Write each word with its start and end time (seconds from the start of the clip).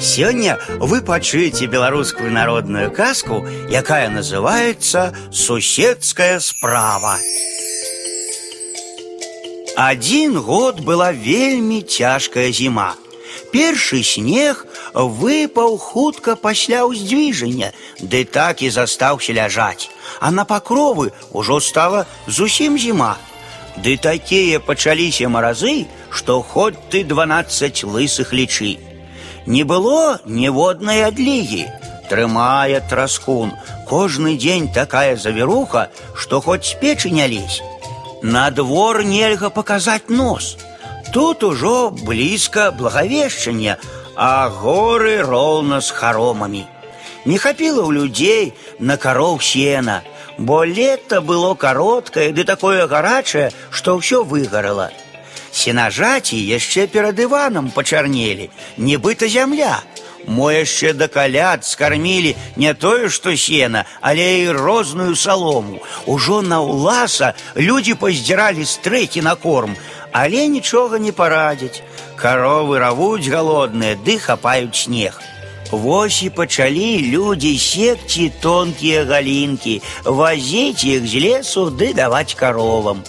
Сегодня 0.00 0.60
вы 0.78 1.02
пачуеце 1.02 1.66
белорусскую 1.66 2.30
народную 2.30 2.92
казку, 2.92 3.44
якая 3.68 4.08
называется 4.08 5.12
суседская 5.32 6.38
справа. 6.38 7.18
Один 9.76 10.40
год 10.40 10.80
была 10.80 11.12
вельмі 11.12 11.82
цяжкая 11.82 12.52
зима. 12.52 12.94
Першы 13.52 14.02
снег 14.04 14.66
выпаў 14.94 15.78
хутка 15.78 16.36
пасля 16.36 16.84
ўздвіжання, 16.86 17.72
ды 17.98 18.24
так 18.24 18.62
і 18.62 18.70
застаўся 18.70 19.32
ляжаць, 19.32 19.90
а 20.20 20.30
на 20.30 20.44
пакровы 20.44 21.10
ўжо 21.32 21.58
стала 21.58 22.06
зусім 22.26 22.78
зіма. 22.78 23.16
Ды 23.82 23.96
такія 23.98 24.60
пачаліся 24.60 25.26
маразы, 25.26 25.86
што 26.10 26.42
хоць 26.42 26.78
ты 26.90 27.02
12 27.02 27.84
лысых 27.84 28.34
лічы. 28.34 28.78
Не 29.47 29.63
было 29.63 30.19
ніводнай 30.25 31.03
адлігі. 31.03 31.67
Трымае 32.09 32.81
траскун. 32.89 33.53
Кожны 33.87 34.37
дзень 34.37 34.69
такая 34.73 35.15
завіруха, 35.15 35.87
што 36.15 36.41
хоць 36.41 36.65
з 36.65 36.75
печы 36.81 37.09
не 37.11 37.27
лезь. 37.27 37.61
На 38.21 38.49
двор 38.51 39.03
нельга 39.03 39.49
паказаць 39.49 40.09
нос. 40.09 40.57
Тут 41.13 41.43
ужо 41.43 41.91
блізка 41.91 42.71
благавешчання, 42.71 43.77
а 44.15 44.49
горы 44.49 45.21
роўна 45.21 45.81
з 45.81 45.91
харомамі. 45.91 46.65
Не 47.25 47.37
хапіла 47.37 47.83
ў 47.83 47.91
людзей 47.93 48.53
на 48.79 48.97
кароў 48.97 49.39
сена, 49.39 50.01
бо 50.37 50.63
лета 50.65 51.21
было 51.21 51.53
кароткае 51.55 52.31
ды 52.31 52.43
такое 52.43 52.87
гарачае, 52.87 53.51
што 53.71 53.95
ўсё 53.99 54.23
выгарала. 54.23 54.89
Сенажаці 55.57 56.37
яшчэ 56.37 56.87
перад 56.87 57.19
Іванам 57.19 57.71
пачарнелі, 57.71 58.49
нібыта 58.77 59.29
зямля. 59.29 59.81
Мо 60.25 60.51
яшчэ 60.51 60.93
да 60.93 61.07
каляд 61.07 61.65
скармілі 61.65 62.35
не 62.55 62.73
тое, 62.73 63.09
што 63.09 63.35
сена, 63.37 63.85
але 64.01 64.39
і 64.39 64.51
розную 64.51 65.15
салому. 65.15 65.79
Ужо 66.05 66.41
на 66.41 66.61
ўласа 66.63 67.33
людзі 67.57 67.99
паздзіралі 67.99 68.65
стрэкі 68.65 69.21
на 69.21 69.35
корм, 69.35 69.75
але 70.11 70.47
нічога 70.47 70.99
не 70.99 71.11
парадзяць. 71.11 71.83
Каровы 72.15 72.79
равуць 72.79 73.27
галодныя, 73.27 73.99
ды 73.99 74.17
хапаюць 74.17 74.87
снег. 74.87 75.19
Вось 75.71 76.23
і 76.23 76.29
пачалі 76.29 77.11
людзі 77.11 77.57
секці 77.57 78.31
тонкія 78.41 79.03
галінкі, 79.05 79.81
вазіць 80.05 80.85
іх 80.85 81.07
з 81.09 81.13
лесу 81.25 81.67
ды 81.73 81.93
даваць 81.97 82.37
каровам. 82.37 83.03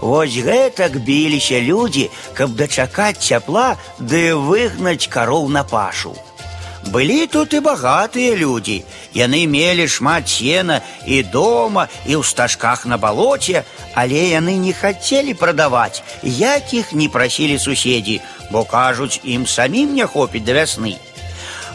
Вось 0.00 0.36
гэтак 0.36 1.00
біліся 1.00 1.60
людзі, 1.60 2.10
каб 2.34 2.54
дачакаць 2.58 3.22
цяпла 3.22 3.76
ды 3.98 4.34
выгнаць 4.36 5.08
кароў 5.08 5.48
на 5.48 5.64
пашу. 5.64 6.14
Былі 6.86 7.26
тут 7.26 7.54
і 7.54 7.60
багатыя 7.60 8.36
людзі. 8.36 8.84
Яны 9.14 9.46
мелі 9.48 9.88
шмат 9.88 10.28
сена 10.28 10.80
і 11.06 11.22
дома, 11.22 11.88
і 12.04 12.20
ў 12.20 12.22
стажках 12.22 12.84
на 12.84 12.98
балоце, 12.98 13.64
але 13.94 14.28
яны 14.34 14.58
не 14.60 14.72
хацелі 14.76 15.34
прадаваць, 15.34 16.02
як 16.22 16.74
іх 16.74 16.92
не 16.92 17.08
прасілі 17.08 17.58
суседзі, 17.58 18.20
бо 18.50 18.64
кажуць, 18.64 19.20
ім 19.24 19.46
самім 19.46 19.94
не 19.94 20.06
хопіць 20.06 20.44
да 20.44 20.52
вясны. 20.52 20.98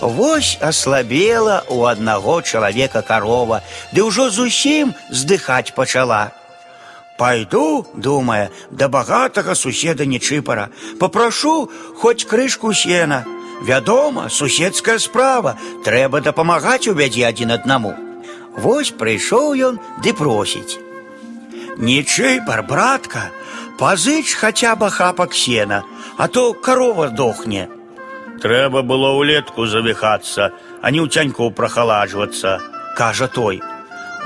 Вось 0.00 0.58
аслабела 0.60 1.64
у 1.68 1.84
аднаго 1.84 2.42
чалавека 2.42 3.02
карова, 3.02 3.62
ды 3.92 4.04
ўжо 4.04 4.30
зусім 4.30 4.94
здыхаць 5.10 5.74
пачала. 5.74 6.30
Пойду, 7.18 7.86
думая, 7.94 8.50
до 8.70 8.88
богатого 8.88 9.54
суседа 9.54 10.06
Нечипора, 10.06 10.70
попрошу 11.00 11.70
хоть 11.96 12.24
крышку 12.24 12.72
сена. 12.72 13.24
Вядома, 13.60 14.28
суседская 14.28 14.98
справа, 14.98 15.58
трэба 15.84 16.20
дапамагаць 16.20 16.86
у 16.86 16.94
бядзе 16.94 17.26
адзін 17.26 17.58
аднаму. 17.58 17.90
Вось 18.54 18.94
прыйшоў 18.94 19.58
ён 19.58 19.80
ды 19.98 20.14
просіць. 20.14 20.78
Нечыпар, 21.76 22.62
братка, 22.62 23.30
пазыч 23.78 24.34
хаця 24.34 24.76
бы 24.76 24.90
хапак 24.90 25.34
сена, 25.34 25.82
а 26.16 26.28
то 26.28 26.54
корова 26.54 27.08
дохне. 27.10 27.68
Трэба 28.38 28.82
было 28.86 29.10
ўлетку 29.18 29.66
завіхацца, 29.66 30.54
а 30.82 30.86
не 30.94 31.02
ў 31.02 31.10
цяньку 31.10 31.50
прахаладжвацца, 31.50 32.62
кажа 32.94 33.26
той. 33.26 33.58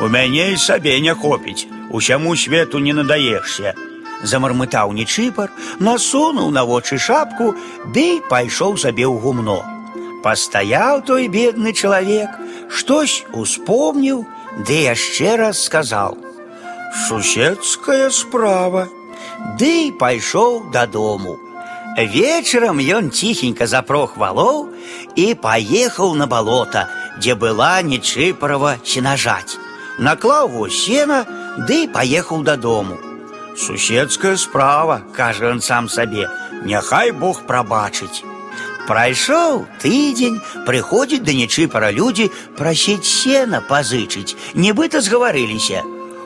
У 0.00 0.08
мяне 0.08 0.52
і 0.52 0.56
сабе 0.56 1.00
не 1.00 1.14
хопіць 1.14 1.68
усяму 1.92 2.36
свету 2.36 2.78
не 2.78 2.92
надаешся. 2.92 3.74
Замармытаў 4.22 4.92
нечыпар, 4.96 5.50
насунуў 5.78 6.50
на 6.50 6.64
вочы 6.64 6.98
шапку, 6.98 7.54
ды 7.94 8.22
пайшоў 8.30 8.78
сабе 8.78 9.04
ў 9.04 9.18
гумно. 9.18 9.60
Пастаяў 10.22 11.02
той 11.02 11.26
бедны 11.28 11.72
чалавек, 11.74 12.30
штось 12.70 13.24
успомніў, 13.34 14.24
ды 14.66 14.86
яшчэ 14.88 15.36
раз 15.36 15.62
сказаў: « 15.66 17.06
Суседская 17.06 18.10
справа. 18.10 18.88
Ды 19.58 19.90
пайшоў 19.98 20.70
дадому. 20.70 21.36
Вечарам 21.98 22.78
ён 22.78 23.10
ціхенька 23.10 23.66
запрох 23.66 24.16
валоў 24.16 24.70
і 25.16 25.34
паехаў 25.34 26.14
на 26.14 26.26
балота, 26.26 26.88
дзе 27.18 27.34
была 27.34 27.82
нечыпарова 27.82 28.78
сенажаць. 28.84 29.58
Наклаў 29.98 30.48
во 30.48 30.68
сена, 30.68 31.24
ды 31.68 31.88
паехаў 31.88 32.42
дадому. 32.42 32.98
Суседская 33.56 34.36
справа, 34.36 35.02
кажа 35.14 35.52
ён 35.52 35.60
сам 35.60 35.88
сабе, 35.88 36.28
няхай 36.64 37.12
Бог 37.12 37.44
прабачыць. 37.46 38.24
Прайшоў 38.86 39.66
тыдзень, 39.82 40.40
прыходзіць 40.66 41.22
да 41.22 41.32
нечыпара 41.36 41.92
людзі 41.94 42.30
прасіць 42.58 43.06
сена 43.06 43.60
пазычыць, 43.68 44.34
нібыта 44.54 45.00
згаварыліся. 45.00 45.84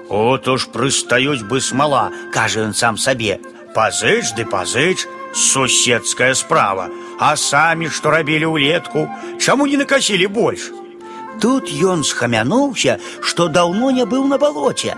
От 0.08 0.48
уж 0.48 0.70
прыстаюць 0.72 1.44
бы 1.50 1.60
смала, 1.60 2.08
кажа 2.32 2.64
ён 2.64 2.72
сам 2.72 2.96
сабе. 2.96 3.40
Пазыч 3.74 4.32
ды 4.38 4.46
пазыч, 4.46 5.04
суседская 5.34 6.32
справа, 6.34 6.88
а 7.18 7.36
самі 7.36 7.90
што 7.90 8.14
рабілі 8.14 8.54
ўлетку, 8.56 9.10
чаму 9.42 9.66
не 9.66 9.76
накасілі 9.76 10.26
больш? 10.32 10.70
Тут 11.40 11.68
ён 11.68 12.04
схамянуўся, 12.04 12.98
што 13.20 13.48
даўно 13.48 13.90
не 13.90 14.04
быў 14.04 14.24
на 14.26 14.38
балоце, 14.38 14.96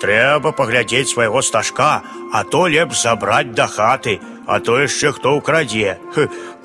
Трэба 0.00 0.52
паглядзець 0.52 1.08
свайго 1.08 1.40
стажка, 1.42 2.02
а 2.32 2.44
то 2.44 2.66
лепш 2.68 3.00
забраць 3.02 3.54
да 3.56 3.66
хаты, 3.66 4.20
а 4.46 4.60
то 4.60 4.78
яшчэ 4.80 5.12
хто 5.16 5.36
ўкрадзе. 5.40 5.96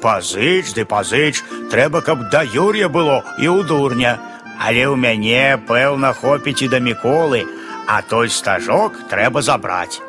Пазыч 0.03 0.73
ды 0.75 0.83
пазыч, 0.83 1.39
трэба, 1.71 2.01
каб 2.01 2.27
да 2.33 2.43
Юр'я 2.43 2.89
было 2.89 3.23
і 3.39 3.47
ў 3.47 3.63
дурня. 3.63 4.19
Але 4.59 4.83
ў 4.85 4.95
мяне, 4.99 5.57
пэўна, 5.67 6.13
хопіць 6.13 6.61
і 6.61 6.71
да 6.75 6.79
міколы, 6.83 7.47
а 7.87 8.01
той 8.01 8.29
стажок 8.29 8.99
трэба 9.09 9.41
забраць. 9.41 10.01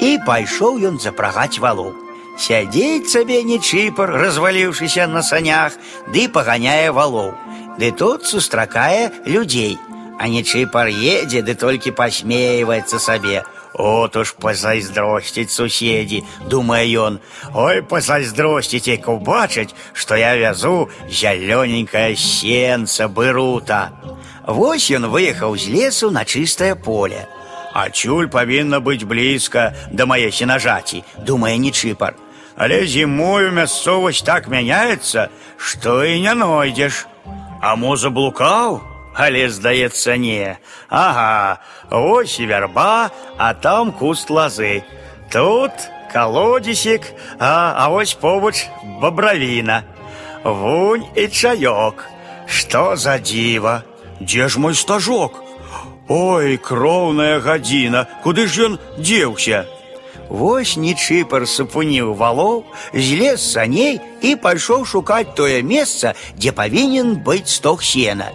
І 0.00 0.18
пайшоў 0.26 0.82
ён 0.82 0.98
запрагаць 0.98 1.62
валоў. 1.62 1.94
Сядзець 2.34 3.06
сабе 3.14 3.44
не 3.46 3.62
чыпар, 3.62 4.10
разваліўшыся 4.10 5.06
на 5.06 5.22
санях, 5.22 5.78
ды 6.10 6.26
паганяе 6.26 6.90
валоў. 6.90 7.30
Ды 7.78 7.90
тут 7.90 8.24
сустракае 8.24 9.10
людзей – 9.26 9.88
а 10.18 10.28
нечипар 10.28 10.88
едзе, 10.88 11.42
ды 11.42 11.54
толькі 11.54 11.90
пасмейваецца 11.90 12.98
сабе. 12.98 13.42
От 13.74 14.14
уж 14.16 14.34
пазайздросціць 14.38 15.50
суседзі, 15.50 16.22
думае 16.46 16.86
ён. 16.94 17.18
Ой, 17.54 17.82
пазайздросціць, 17.82 18.86
як 18.86 19.08
убачыць, 19.10 19.74
што 19.92 20.14
я 20.14 20.36
вязу 20.38 20.90
зялёненькае 21.10 22.14
сенца 22.14 23.08
бырута. 23.08 23.90
Вось 24.46 24.90
ён 24.94 25.10
выехаў 25.10 25.58
з 25.58 25.74
лесу 25.74 26.10
на 26.10 26.22
чыстае 26.24 26.74
поле. 26.78 27.26
Адчуль 27.74 28.30
павінна 28.30 28.78
быць 28.78 29.02
блізка 29.02 29.74
да 29.90 30.06
мае 30.06 30.30
сенажаці, 30.30 31.02
думае 31.18 31.58
нечыпар. 31.58 32.14
Але 32.54 32.86
зімою 32.86 33.50
мясцовасць 33.50 34.22
так 34.22 34.46
мяняецца, 34.46 35.26
што 35.58 36.04
і 36.06 36.22
не 36.22 36.34
нойдзеш. 36.38 37.07
А 37.60 37.76
мо 37.76 37.96
заблукаў? 37.96 38.82
Але 39.14 39.48
здаецца 39.48 40.16
не. 40.18 40.58
Ага, 40.90 41.62
ось 41.90 42.40
і 42.40 42.46
вярба, 42.46 43.10
а 43.38 43.54
там 43.54 43.92
куст 43.92 44.30
лазы. 44.30 44.82
Тут 45.30 45.72
колодзесік, 46.12 47.14
а, 47.38 47.74
а 47.78 47.88
ось 47.88 48.14
побач 48.14 48.66
бабравіна. 49.00 49.82
Вунь 50.44 51.06
і 51.14 51.26
чаёк. 51.30 52.04
Што 52.46 52.96
за 52.96 53.18
дзіва? 53.18 53.82
Дзе 54.20 54.48
ж 54.48 54.60
мой 54.60 54.74
стажок? 54.74 55.42
Ой, 56.08 56.58
кроўная 56.58 57.40
гадзіна, 57.40 58.06
куды 58.22 58.46
ж 58.46 58.68
ён 58.68 58.78
дзеўся? 58.98 59.64
Вось 60.28 60.76
нечыпар 60.76 61.46
сапуніў 61.46 62.14
валоў, 62.14 62.64
злез 62.94 63.44
саней 63.44 64.00
і 64.22 64.34
пайшоў 64.36 64.84
шукаць 64.84 65.34
тое 65.36 65.60
месца, 65.62 66.14
дзе 66.38 66.52
павінен 66.52 67.16
быць 67.26 67.52
стог 67.58 67.82
сена. 67.82 68.30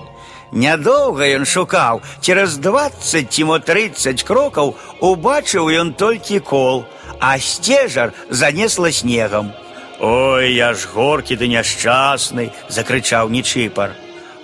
Нядоўга 0.52 1.30
ён 1.38 1.46
шукаў, 1.46 2.02
цераз 2.22 2.58
20 2.58 3.30
ці 3.30 3.44
мо 3.46 3.60
30 3.60 4.24
крокаў 4.26 4.76
убачыў 5.00 5.70
ён 5.70 5.94
толькі 5.94 6.40
кол, 6.40 6.86
а 7.20 7.38
сцежар 7.38 8.14
занесла 8.30 8.92
снегам. 8.92 9.54
Ой, 10.00 10.54
я 10.54 10.74
ж 10.74 10.88
горкі 10.88 11.36
ды 11.36 11.52
няшчасны, 11.52 12.52
закрычаў 12.70 13.30
Нечыпар. 13.30 13.92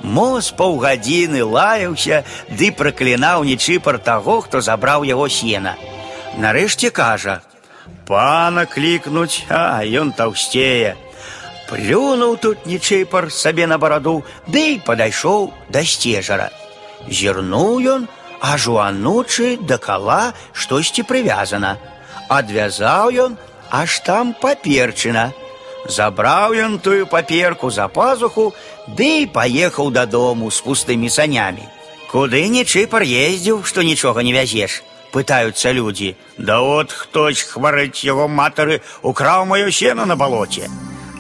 Моз 0.03 0.51
паўгадзіны 0.51 1.41
лаяўся 1.47 2.25
ды 2.51 2.75
праклінаў 2.75 3.47
Нечыпар 3.47 3.97
таго, 3.97 4.41
хто 4.41 4.59
забраў 4.59 5.07
яго 5.07 5.29
сена. 5.29 5.77
Нарэшце 6.37 6.89
кажа: « 6.89 8.07
Пана 8.07 8.65
клікнуць, 8.65 9.45
а 9.49 9.81
ён 9.85 10.11
таўсцее. 10.13 10.95
Плюнуў 11.69 12.37
тут 12.37 12.65
Нечыпар 12.65 13.31
сабе 13.31 13.65
на 13.65 13.77
бараду, 13.77 14.23
ды 14.47 14.75
і 14.75 14.81
падайшоў 14.85 15.49
да 15.69 15.81
сцежара. 15.81 16.51
Зірнуў 17.09 17.81
ён, 17.95 18.07
аж 18.41 18.67
у 18.67 18.77
анучы 18.77 19.57
да 19.57 19.77
кала 19.77 20.33
штосьці 20.53 21.03
прывязана. 21.09 21.77
Адвязаў 22.29 23.09
ён, 23.25 23.37
аж 23.71 23.99
там 24.05 24.33
паперчына. 24.33 25.33
Забраў 25.89 26.53
ён 26.53 26.79
тую 26.79 27.05
паперку 27.05 27.69
за 27.69 27.87
пазуху, 27.87 28.53
ды 28.87 29.25
і 29.25 29.31
паехаў 29.33 29.89
дадому 29.89 30.51
з 30.51 30.61
пустымі 30.61 31.09
санямі. 31.09 31.65
Куды 32.09 32.45
нечыпар 32.49 33.05
ездзіў, 33.05 33.63
што 33.65 33.81
нічога 33.81 34.21
не 34.21 34.33
вязеш, 34.33 34.81
пытаюцца 35.11 35.71
людзі. 35.71 36.15
Да 36.37 36.59
от 36.59 36.91
хтось 36.91 37.43
хварыць 37.43 38.03
яго 38.03 38.27
матары 38.27 38.81
украў 39.01 39.45
маё 39.51 39.71
сена 39.71 40.05
на 40.05 40.15
балоце. 40.15 40.67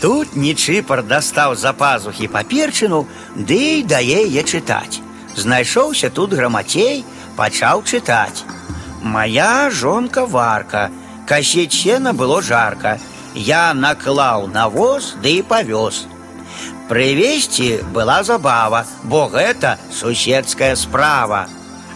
Тут 0.01 0.35
нечыпар 0.35 1.03
дастаў 1.03 1.55
за 1.55 1.71
пазухі 1.73 2.27
паперчыну, 2.27 3.07
ды 3.35 3.79
і 3.79 3.83
дае 3.83 4.27
яе 4.27 4.43
чытаць. 4.43 4.99
Знайшоўся 5.35 6.09
тут 6.09 6.33
грамацей, 6.33 7.05
пачаў 7.35 7.83
чытаць. 7.83 8.43
Мая 9.01 9.69
жонка 9.71 10.25
варка, 10.25 10.89
касець 11.27 11.73
сена 11.73 12.13
было 12.13 12.41
жарка, 12.41 12.99
я 13.33 13.73
наклаў 13.73 14.47
на 14.47 14.67
воз 14.67 15.15
ды 15.23 15.39
і 15.39 15.47
павёз. 15.47 16.05
Прывесці 16.87 17.81
была 17.93 18.23
забава, 18.23 18.85
бо 19.03 19.27
гэта 19.27 19.77
суседская 19.91 20.75
справа. 20.75 21.47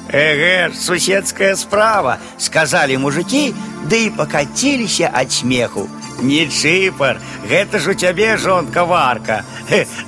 Эгэ, 0.10 0.74
суседская 0.74 1.56
справа, 1.56 2.18
сказалі 2.38 2.98
мужикі, 2.98 3.54
ды 3.86 4.10
і 4.10 4.14
пакаціліся 4.18 5.12
ад 5.14 5.32
смеху. 5.32 5.86
Не 6.22 6.48
чыпар, 6.50 7.22
гэта 7.46 7.80
ж 7.80 7.92
у 7.92 7.94
цябе 7.94 8.36
жонка 8.38 8.84
варка. 8.84 9.44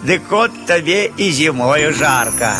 Дык 0.03 0.25
от 0.31 0.65
табе 0.65 1.11
і 1.17 1.31
зімою 1.31 1.93
жарка. 1.93 2.57